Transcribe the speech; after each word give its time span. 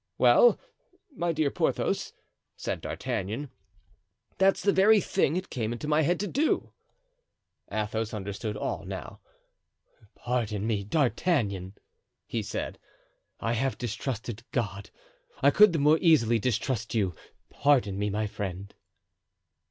"Well, 0.17 0.59
my 1.15 1.31
dear 1.31 1.51
Porthos," 1.51 2.11
said 2.57 2.81
D'Artagnan, 2.81 3.51
"that's 4.39 4.63
the 4.63 4.73
very 4.73 4.99
thing 4.99 5.35
it 5.35 5.51
came 5.51 5.71
into 5.71 5.87
my 5.87 6.01
head 6.01 6.19
to 6.21 6.27
do." 6.27 6.73
Athos 7.71 8.11
understood 8.11 8.57
all 8.57 8.83
now. 8.83 9.19
"Pardon 10.15 10.65
me, 10.65 10.83
D'Artagnan," 10.83 11.75
he 12.25 12.41
said. 12.41 12.79
"I 13.39 13.53
have 13.53 13.77
distrusted 13.77 14.43
God; 14.51 14.89
I 15.43 15.51
could 15.51 15.71
the 15.71 15.77
more 15.77 15.99
easily 16.01 16.39
distrust 16.39 16.95
you. 16.95 17.13
Pardon 17.51 17.99
me, 17.99 18.09
my 18.09 18.25
friend." 18.25 18.73